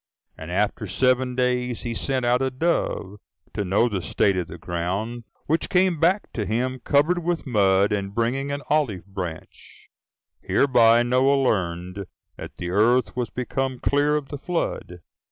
[0.35, 3.17] And after seven days he sent out a dove,
[3.53, 7.91] to know the state of the ground; which came back to him covered with mud,
[7.91, 9.89] and bringing an olive branch:
[10.41, 15.01] hereby Noah learned that the earth was become clear of the flood.